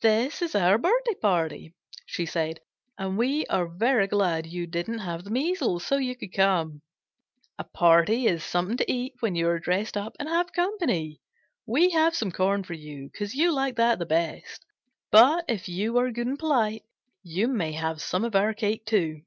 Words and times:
"This 0.00 0.40
is 0.40 0.54
our 0.54 0.78
birthday 0.78 1.12
party," 1.12 1.74
she 2.06 2.24
said, 2.24 2.58
"and 2.96 3.18
we 3.18 3.44
are 3.48 3.66
very 3.68 4.06
glad 4.06 4.46
you 4.46 4.66
didn't 4.66 5.00
have 5.00 5.24
the 5.24 5.30
measles, 5.30 5.84
so 5.84 5.98
you 5.98 6.16
could 6.16 6.32
come. 6.32 6.80
A 7.58 7.64
party 7.64 8.26
is 8.26 8.42
something 8.42 8.78
to 8.78 8.90
eat 8.90 9.12
when 9.20 9.34
you 9.34 9.46
are 9.46 9.58
dressed 9.58 9.98
up 9.98 10.16
and 10.18 10.26
have 10.26 10.54
company. 10.54 11.20
We 11.66 11.90
have 11.90 12.14
some 12.16 12.32
corn 12.32 12.62
for 12.62 12.72
you 12.72 13.10
because 13.12 13.34
you 13.34 13.52
like 13.52 13.76
that 13.76 13.98
best, 14.08 14.64
but 15.10 15.44
if 15.48 15.68
you 15.68 15.98
are 15.98 16.10
good 16.10 16.28
and 16.28 16.38
polite 16.38 16.84
you 17.22 17.46
may 17.46 17.72
have 17.72 18.00
some 18.00 18.24
of 18.24 18.34
our 18.34 18.54
cake, 18.54 18.86
too." 18.86 19.20